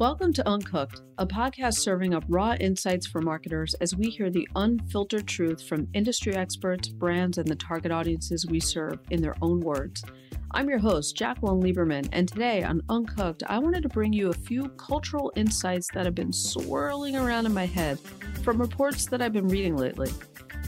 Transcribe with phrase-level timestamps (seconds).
[0.00, 4.48] Welcome to Uncooked, a podcast serving up raw insights for marketers as we hear the
[4.56, 9.60] unfiltered truth from industry experts, brands, and the target audiences we serve in their own
[9.60, 10.02] words.
[10.50, 14.34] I'm your host, Jacqueline Lieberman, and today on Uncooked, I wanted to bring you a
[14.34, 18.00] few cultural insights that have been swirling around in my head
[18.42, 20.10] from reports that I've been reading lately.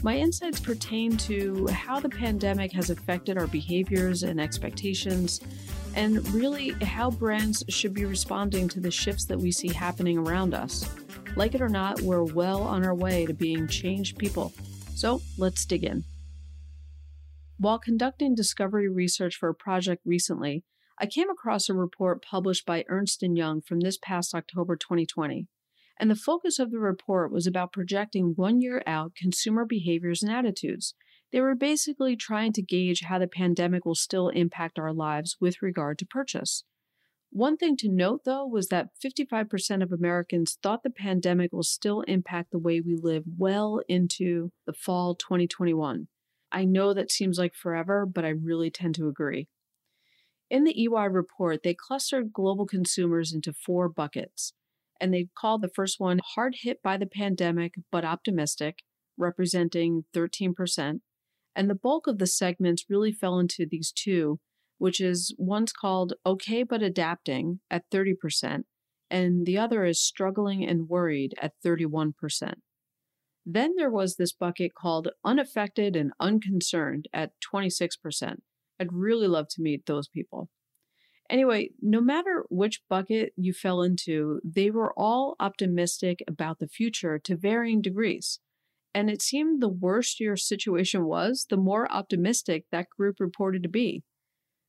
[0.03, 5.41] My insights pertain to how the pandemic has affected our behaviors and expectations
[5.95, 10.53] and really how brands should be responding to the shifts that we see happening around
[10.53, 10.89] us.
[11.35, 14.53] Like it or not, we're well on our way to being changed people.
[14.95, 16.03] So let's dig in.
[17.59, 20.63] While conducting discovery research for a project recently,
[20.99, 25.47] I came across a report published by Ernst & Young from this past October 2020.
[25.99, 30.31] And the focus of the report was about projecting one year out consumer behaviors and
[30.31, 30.93] attitudes
[31.31, 35.61] they were basically trying to gauge how the pandemic will still impact our lives with
[35.61, 36.63] regard to purchase.
[37.31, 42.01] One thing to note, though, was that 55% of Americans thought the pandemic will still
[42.01, 46.07] impact the way we live well into the fall 2021.
[46.51, 49.49] I know that seems like forever, but I really tend to agree.
[50.49, 54.53] In the EY report, they clustered global consumers into four buckets,
[55.01, 58.77] and they called the first one hard hit by the pandemic but optimistic,
[59.17, 61.01] representing 13%.
[61.57, 64.39] And the bulk of the segments really fell into these two,
[64.77, 68.65] which is one's called okay but adapting at 30%,
[69.09, 72.13] and the other is struggling and worried at 31%.
[73.43, 78.35] Then there was this bucket called unaffected and unconcerned at 26%.
[78.79, 80.51] I'd really love to meet those people.
[81.27, 87.17] Anyway, no matter which bucket you fell into, they were all optimistic about the future
[87.17, 88.39] to varying degrees.
[88.97, 93.69] And it seemed the worse your situation was, the more optimistic that group reported to
[93.69, 94.01] be.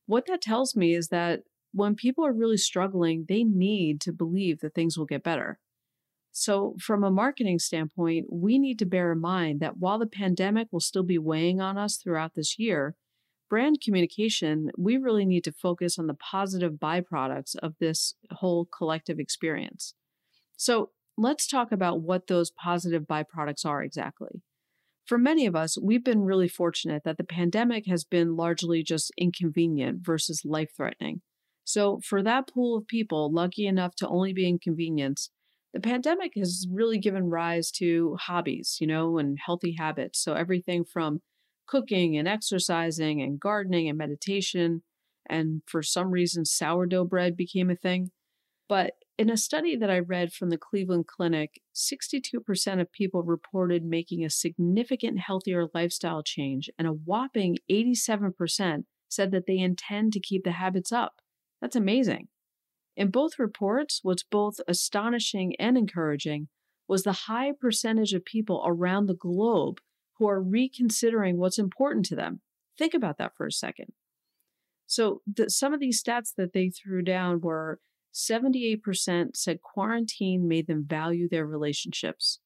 [0.05, 1.39] What that tells me is that
[1.71, 5.57] when people are really struggling, they need to believe that things will get better.
[6.31, 10.67] So, from a marketing standpoint, we need to bear in mind that while the pandemic
[10.71, 12.95] will still be weighing on us throughout this year,
[13.49, 19.17] brand communication, we really need to focus on the positive byproducts of this whole collective
[19.17, 19.95] experience.
[20.55, 24.41] So, let's talk about what those positive byproducts are exactly.
[25.05, 29.11] For many of us, we've been really fortunate that the pandemic has been largely just
[29.17, 31.21] inconvenient versus life threatening.
[31.65, 35.31] So, for that pool of people lucky enough to only be inconvenienced,
[35.73, 40.23] the pandemic has really given rise to hobbies, you know, and healthy habits.
[40.23, 41.21] So, everything from
[41.67, 44.83] cooking and exercising and gardening and meditation.
[45.29, 48.11] And for some reason, sourdough bread became a thing.
[48.67, 53.83] But in a study that I read from the Cleveland Clinic, 62% of people reported
[53.83, 60.21] making a significant healthier lifestyle change, and a whopping 87% said that they intend to
[60.21, 61.15] keep the habits up.
[61.61, 62.29] That's amazing.
[62.95, 66.47] In both reports, what's both astonishing and encouraging
[66.87, 69.81] was the high percentage of people around the globe
[70.17, 72.39] who are reconsidering what's important to them.
[72.77, 73.91] Think about that for a second.
[74.87, 77.81] So, the, some of these stats that they threw down were
[78.13, 82.39] 78% said quarantine made them value their relationships.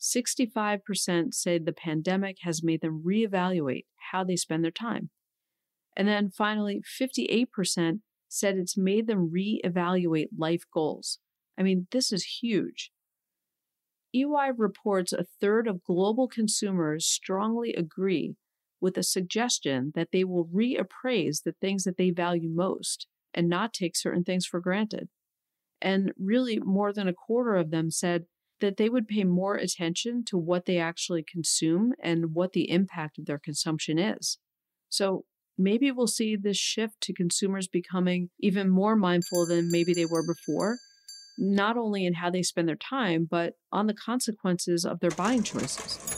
[0.00, 5.10] 65% said the pandemic has made them reevaluate how they spend their time.
[5.96, 11.18] And then finally, 58% said it's made them reevaluate life goals.
[11.58, 12.90] I mean, this is huge.
[14.14, 18.36] EY reports a third of global consumers strongly agree
[18.80, 23.06] with the suggestion that they will reappraise the things that they value most
[23.36, 25.08] and not take certain things for granted.
[25.80, 28.24] And really, more than a quarter of them said
[28.60, 33.18] that they would pay more attention to what they actually consume and what the impact
[33.18, 34.38] of their consumption is.
[34.88, 35.24] So
[35.58, 40.24] maybe we'll see this shift to consumers becoming even more mindful than maybe they were
[40.26, 40.78] before,
[41.38, 45.42] not only in how they spend their time, but on the consequences of their buying
[45.42, 46.15] choices.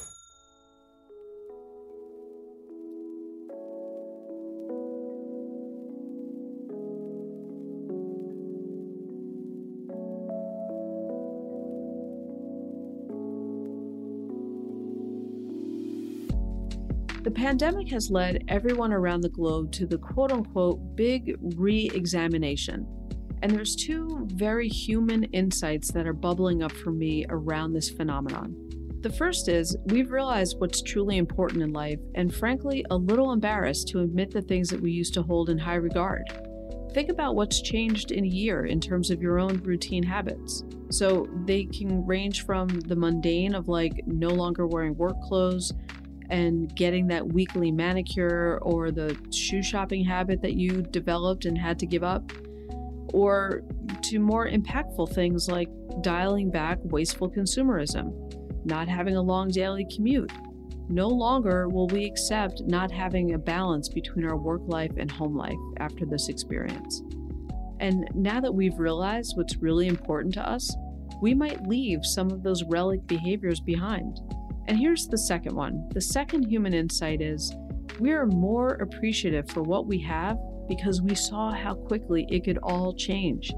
[17.28, 22.86] The pandemic has led everyone around the globe to the quote unquote big re examination.
[23.42, 28.56] And there's two very human insights that are bubbling up for me around this phenomenon.
[29.02, 33.88] The first is we've realized what's truly important in life, and frankly, a little embarrassed
[33.88, 36.22] to admit the things that we used to hold in high regard.
[36.94, 40.64] Think about what's changed in a year in terms of your own routine habits.
[40.90, 45.74] So they can range from the mundane of like no longer wearing work clothes
[46.30, 51.78] and getting that weekly manicure or the shoe shopping habit that you developed and had
[51.78, 52.32] to give up,
[53.14, 53.62] or
[54.02, 55.68] to more impactful things like
[56.02, 58.12] dialing back wasteful consumerism,
[58.64, 60.30] not having a long daily commute.
[60.90, 65.36] No longer will we accept not having a balance between our work life and home
[65.36, 67.02] life after this experience.
[67.80, 70.74] And now that we've realized what's really important to us,
[71.20, 74.20] we might leave some of those relic behaviors behind.
[74.68, 77.56] And here's the second one the second human insight is
[77.98, 80.36] we are more appreciative for what we have
[80.68, 83.50] because we saw how quickly it could all change.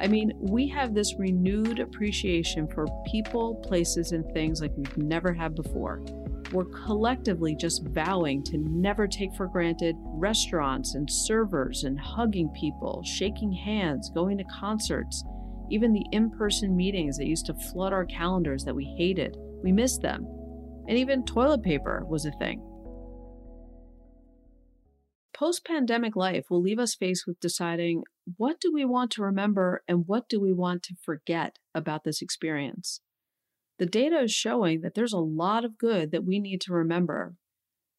[0.00, 5.32] I mean, we have this renewed appreciation for people, places, and things like we've never
[5.32, 6.02] had before.
[6.52, 13.02] We're collectively just vowing to never take for granted restaurants and servers and hugging people,
[13.02, 15.24] shaking hands, going to concerts,
[15.70, 19.38] even the in person meetings that used to flood our calendars that we hated.
[19.64, 20.26] We missed them.
[20.86, 22.60] And even toilet paper was a thing.
[25.32, 28.04] Post pandemic life will leave us faced with deciding
[28.36, 32.20] what do we want to remember and what do we want to forget about this
[32.20, 33.00] experience.
[33.78, 37.34] The data is showing that there's a lot of good that we need to remember.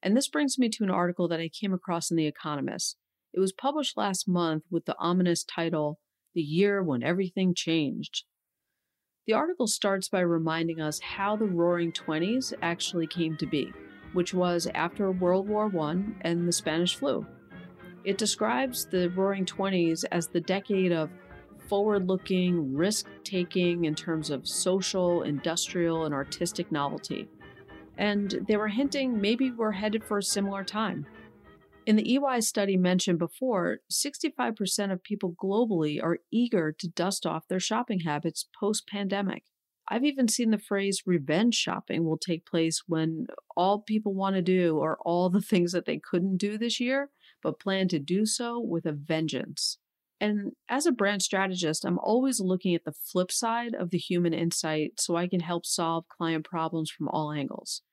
[0.03, 2.95] And this brings me to an article that I came across in The Economist.
[3.33, 5.99] It was published last month with the ominous title,
[6.35, 8.23] The Year When Everything Changed.
[9.25, 13.73] The article starts by reminding us how the Roaring Twenties actually came to be,
[14.13, 17.25] which was after World War I and the Spanish flu.
[18.03, 21.09] It describes the Roaring Twenties as the decade of
[21.67, 27.27] forward looking, risk taking in terms of social, industrial, and artistic novelty.
[27.97, 31.07] And they were hinting maybe we're headed for a similar time.
[31.85, 37.47] In the EY study mentioned before, 65% of people globally are eager to dust off
[37.47, 39.43] their shopping habits post pandemic.
[39.87, 44.41] I've even seen the phrase revenge shopping will take place when all people want to
[44.41, 47.11] do are all the things that they couldn't do this year,
[47.43, 49.77] but plan to do so with a vengeance.
[50.19, 54.33] And as a brand strategist, I'm always looking at the flip side of the human
[54.33, 57.83] insight so I can help solve client problems from all angles.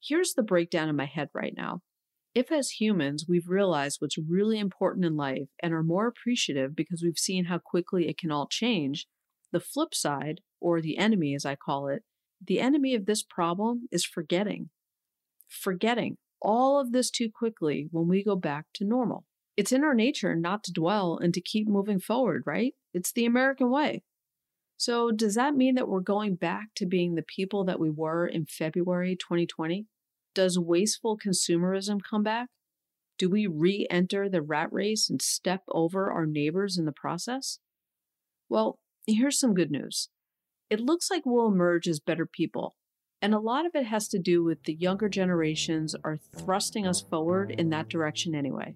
[0.00, 1.82] Here's the breakdown in my head right now.
[2.36, 7.02] If, as humans, we've realized what's really important in life and are more appreciative because
[7.02, 9.06] we've seen how quickly it can all change,
[9.52, 12.02] the flip side, or the enemy as I call it,
[12.46, 14.68] the enemy of this problem is forgetting.
[15.48, 19.24] Forgetting all of this too quickly when we go back to normal.
[19.56, 22.74] It's in our nature not to dwell and to keep moving forward, right?
[22.92, 24.02] It's the American way.
[24.76, 28.26] So, does that mean that we're going back to being the people that we were
[28.26, 29.86] in February 2020?
[30.36, 32.50] Does wasteful consumerism come back?
[33.16, 37.58] Do we re enter the rat race and step over our neighbors in the process?
[38.50, 40.10] Well, here's some good news.
[40.68, 42.76] It looks like we'll emerge as better people.
[43.22, 47.00] And a lot of it has to do with the younger generations are thrusting us
[47.00, 48.74] forward in that direction anyway.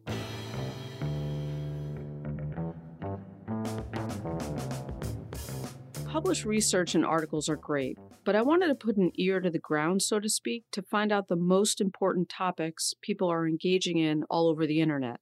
[6.11, 9.61] Published research and articles are great, but I wanted to put an ear to the
[9.61, 14.25] ground, so to speak, to find out the most important topics people are engaging in
[14.29, 15.21] all over the internet.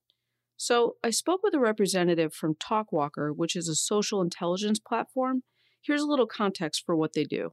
[0.57, 5.43] So I spoke with a representative from Talkwalker, which is a social intelligence platform.
[5.83, 7.53] Here's a little context for what they do.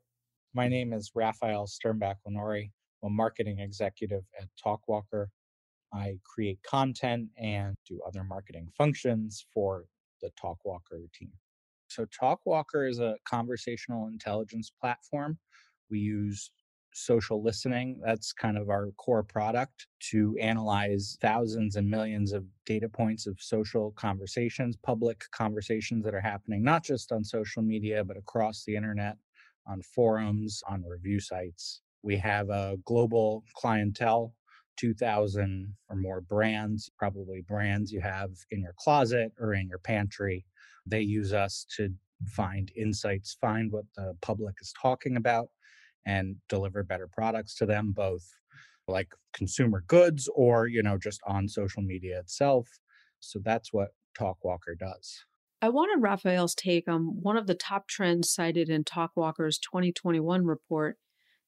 [0.54, 2.72] My name is Raphael Sternbach Lenori.
[3.04, 5.28] I'm a marketing executive at Talkwalker.
[5.94, 9.88] I create content and do other marketing functions for
[10.22, 11.34] the Talkwalker team.
[11.96, 15.40] So, Talkwalker is a conversational intelligence platform.
[15.90, 16.52] We use
[16.94, 22.90] social listening, that's kind of our core product, to analyze thousands and millions of data
[22.90, 28.18] points of social conversations, public conversations that are happening, not just on social media, but
[28.18, 29.16] across the internet,
[29.66, 31.82] on forums, on review sites.
[32.04, 34.34] We have a global clientele
[34.76, 40.46] 2,000 or more brands, probably brands you have in your closet or in your pantry
[40.86, 41.90] they use us to
[42.28, 45.50] find insights, find what the public is talking about,
[46.06, 48.24] and deliver better products to them, both
[48.88, 52.68] like consumer goods or, you know, just on social media itself.
[53.20, 55.26] So that's what Talkwalker does.
[55.62, 60.98] I wanted Raphael's take on one of the top trends cited in Talkwalker's 2021 report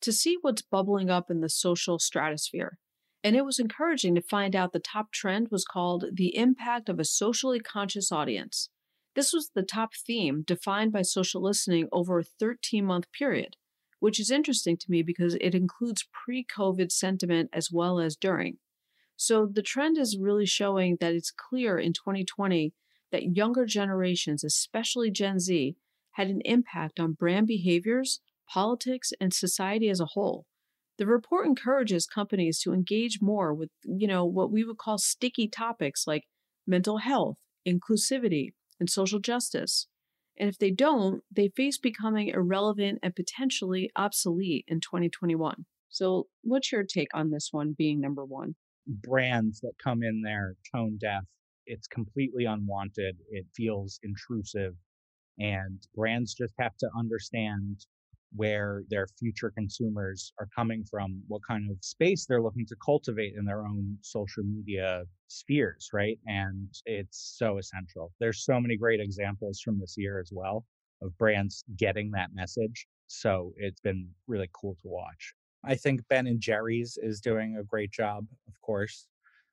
[0.02, 2.80] to see what's bubbling up in the social stratosphere.
[3.24, 7.00] And it was encouraging to find out the top trend was called the impact of
[7.00, 8.70] a socially conscious audience.
[9.18, 13.56] This was the top theme defined by social listening over a 13 month period,
[14.00, 18.60] which is interesting to me because it includes pre COVID sentiment as well as during.
[19.16, 22.76] So the trend is really showing that it's clear in 2020
[23.12, 25.76] that younger generations, especially Gen Z,
[26.12, 30.46] had an impact on brand behaviors, politics, and society as a whole.
[31.00, 35.48] The report encourages companies to engage more with, you know, what we would call sticky
[35.48, 36.26] topics like
[36.68, 39.88] mental health, inclusivity, and social justice.
[40.40, 45.66] And if they don't, they face becoming irrelevant and potentially obsolete in 2021.
[45.90, 48.56] So, what's your take on this one being number one?
[48.86, 51.24] Brands that come in there tone deaf,
[51.66, 54.76] it's completely unwanted, it feels intrusive,
[55.40, 57.86] and brands just have to understand
[58.36, 63.34] where their future consumers are coming from, what kind of space they're looking to cultivate
[63.38, 66.20] in their own social media spheres, right?
[66.28, 68.12] And it's so essential.
[68.20, 70.66] There's so many great examples from this year as well
[71.02, 72.88] of brands getting that message.
[73.08, 75.34] So it's been really cool to watch.
[75.64, 79.08] I think Ben and Jerry's is doing a great job, of course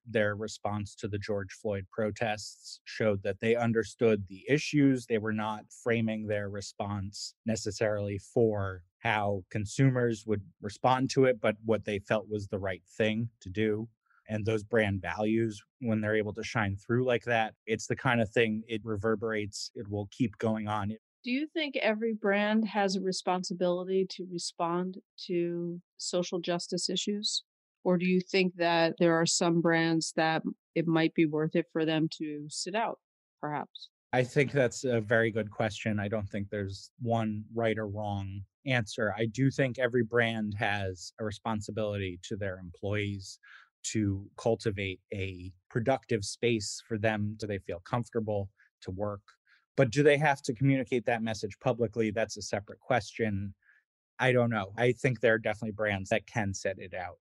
[0.07, 5.07] their response to the George Floyd protests showed that they understood the issues.
[5.07, 11.57] They were not framing their response necessarily for how consumers would respond to it, but
[11.65, 13.89] what they felt was the right thing to do.
[14.27, 18.23] And those brand values, when they're able to shine through like that, it's the kind
[18.23, 20.97] of thing it reverberates, it will keep going on.
[21.23, 27.45] Do you think every brand has a responsibility to respond to social justice issues?
[27.85, 30.43] Or do you think that there are some brands that
[30.75, 32.99] it might be worth it for them to sit out,
[33.41, 33.91] perhaps?
[34.13, 35.99] I think that's a very good question.
[35.99, 39.13] I don't think there's one right or wrong answer.
[39.17, 43.39] I do think every brand has a responsibility to their employees
[43.93, 47.37] to cultivate a productive space for them.
[47.39, 48.51] Do they feel comfortable
[48.83, 49.21] to work?
[49.77, 52.11] But do they have to communicate that message publicly?
[52.11, 53.55] That's a separate question.
[54.19, 54.73] I don't know.
[54.79, 57.19] I think there are definitely brands that can set it out.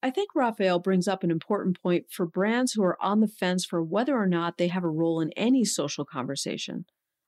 [0.00, 3.64] I think Raphael brings up an important point for brands who are on the fence
[3.64, 6.84] for whether or not they have a role in any social conversation.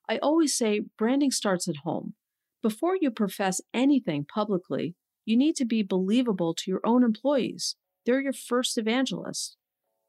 [0.07, 2.13] I always say branding starts at home.
[2.61, 7.75] Before you profess anything publicly, you need to be believable to your own employees.
[8.05, 9.57] They're your first evangelists.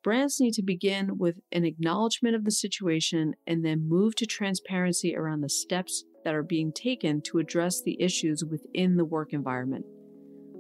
[0.04, 5.16] Brands need to begin with an acknowledgement of the situation and then move to transparency
[5.16, 9.84] around the steps that are being taken to address the issues within the work environment.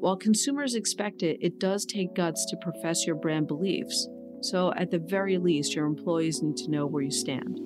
[0.02, 4.08] While consumers expect it, it does take guts to profess your brand beliefs.
[4.40, 7.60] So, at the very least, your employees need to know where you stand.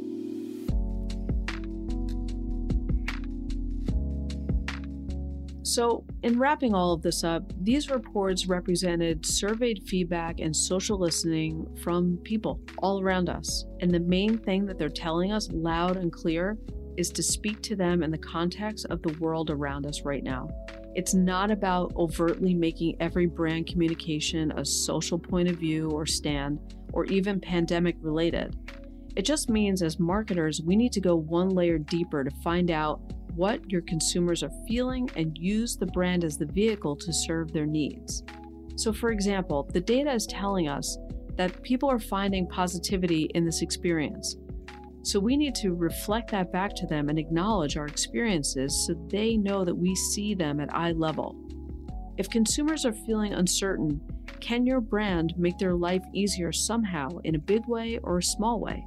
[5.63, 11.67] So, in wrapping all of this up, these reports represented surveyed feedback and social listening
[11.83, 13.65] from people all around us.
[13.81, 16.59] And the main thing that they're telling us loud and clear
[16.99, 20.51] is to speak to them in the context of the world around us right now.
[20.97, 26.59] It's not about overtly making every brand communication a social point of view or stand,
[26.95, 28.57] or even pandemic related.
[29.15, 33.03] It just means as marketers, we need to go one layer deeper to find out
[33.35, 37.67] what your consumers are feeling and use the brand as the vehicle to serve their
[37.67, 38.25] needs.
[38.77, 40.97] So, for example, the data is telling us
[41.37, 44.37] that people are finding positivity in this experience.
[45.07, 49.37] So we need to reflect that back to them and acknowledge our experiences so they
[49.37, 51.37] know that we see them at eye level.
[52.19, 54.01] If consumers are feeling uncertain,
[54.41, 58.59] can your brand make their life easier somehow in a big way or a small
[58.59, 58.85] way?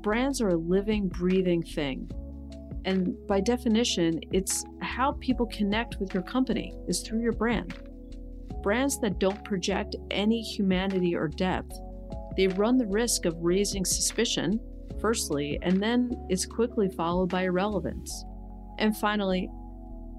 [0.00, 2.10] Brands are a living, breathing thing.
[2.86, 7.74] And by definition, it's how people connect with your company is through your brand.
[8.62, 11.78] Brands that don't project any humanity or depth,
[12.38, 14.58] they run the risk of raising suspicion
[15.00, 18.24] firstly, and then it's quickly followed by irrelevance.
[18.78, 19.50] And finally,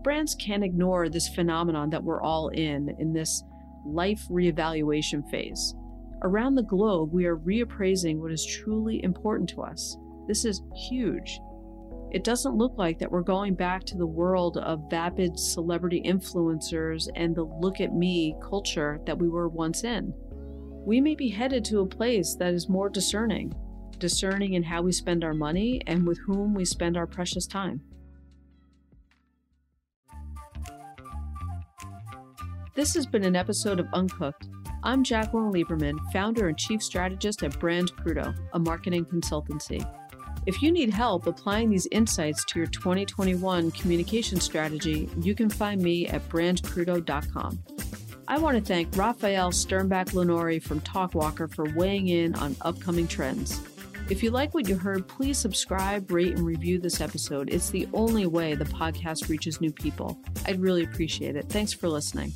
[0.03, 3.43] brands can't ignore this phenomenon that we're all in, in this
[3.85, 5.75] life reevaluation phase.
[6.21, 9.97] Around the globe, we are reappraising what is truly important to us.
[10.27, 11.39] This is huge.
[12.11, 17.07] It doesn't look like that we're going back to the world of vapid celebrity influencers
[17.15, 20.13] and the look at me culture that we were once in.
[20.85, 23.53] We may be headed to a place that is more discerning,
[23.99, 27.81] discerning in how we spend our money and with whom we spend our precious time.
[32.75, 34.47] This has been an episode of Uncooked.
[34.83, 39.85] I'm Jacqueline Lieberman, founder and chief strategist at Brand Crudo, a marketing consultancy.
[40.45, 45.81] If you need help applying these insights to your 2021 communication strategy, you can find
[45.81, 47.59] me at brandcrudo.com.
[48.29, 53.59] I want to thank Raphael Sternbach Lenori from Talkwalker for weighing in on upcoming trends.
[54.09, 57.49] If you like what you heard, please subscribe, rate, and review this episode.
[57.53, 60.17] It's the only way the podcast reaches new people.
[60.47, 61.47] I'd really appreciate it.
[61.47, 62.33] Thanks for listening.